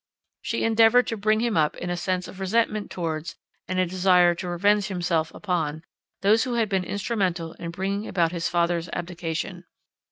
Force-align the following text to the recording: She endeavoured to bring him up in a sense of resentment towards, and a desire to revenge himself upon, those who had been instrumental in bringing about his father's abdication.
She 0.41 0.63
endeavoured 0.63 1.05
to 1.09 1.15
bring 1.15 1.41
him 1.41 1.55
up 1.55 1.75
in 1.77 1.91
a 1.91 1.95
sense 1.95 2.27
of 2.27 2.39
resentment 2.39 2.89
towards, 2.89 3.35
and 3.67 3.77
a 3.77 3.85
desire 3.85 4.33
to 4.33 4.49
revenge 4.49 4.87
himself 4.87 5.31
upon, 5.31 5.83
those 6.21 6.43
who 6.43 6.55
had 6.55 6.69
been 6.69 6.83
instrumental 6.83 7.53
in 7.59 7.69
bringing 7.69 8.07
about 8.07 8.31
his 8.31 8.49
father's 8.49 8.89
abdication. 8.93 9.63